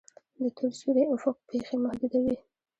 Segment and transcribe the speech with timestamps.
[0.41, 2.35] د تور سوري افق پیښې محدوده وي.